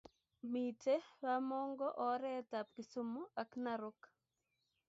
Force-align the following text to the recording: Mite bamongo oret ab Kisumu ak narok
Mite 0.51 0.95
bamongo 1.23 1.85
oret 2.09 2.49
ab 2.59 2.67
Kisumu 2.75 3.21
ak 3.41 3.49
narok 3.63 4.01